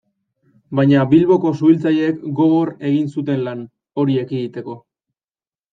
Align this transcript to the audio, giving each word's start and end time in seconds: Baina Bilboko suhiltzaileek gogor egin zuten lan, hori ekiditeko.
Baina 0.79 1.03
Bilboko 1.11 1.51
suhiltzaileek 1.59 2.25
gogor 2.41 2.73
egin 2.93 3.13
zuten 3.17 3.47
lan, 3.51 3.65
hori 4.03 4.21
ekiditeko. 4.27 4.81